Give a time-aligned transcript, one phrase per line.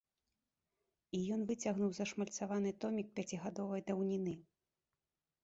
[1.17, 4.35] І ён выцягнуў зашмальцаваны томік пяцігадовай даўніны.